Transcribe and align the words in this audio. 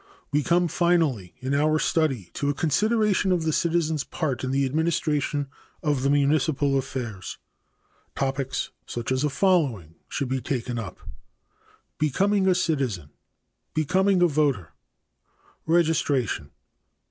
We 0.31 0.41
come 0.41 0.67
finally 0.67 1.35
in 1.41 1.53
our 1.53 1.77
study 1.77 2.31
to 2.33 2.49
a 2.49 2.55
consideration 2.55 3.31
of 3.31 3.43
the 3.43 3.53
citizen's 3.53 4.03
part 4.03 4.43
in 4.43 4.49
the 4.49 4.65
administration 4.65 5.47
of 5.83 6.09
municipal 6.09 6.75
affairs. 6.75 7.37
Topics 8.15 8.71
such 8.87 9.11
as 9.11 9.21
the 9.21 9.29
following 9.29 9.93
should 10.09 10.29
be 10.29 10.41
taken 10.41 10.79
up: 10.79 11.01
Becoming 11.99 12.47
a 12.47 12.55
citizen. 12.55 13.11
Becoming 13.75 14.23
a 14.23 14.27
voter. 14.27 14.73
Registration. 15.67 16.49